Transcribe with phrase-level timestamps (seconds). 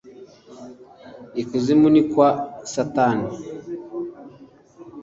[1.41, 2.29] Ikuzimu ni kwa
[2.71, 3.29] shitani.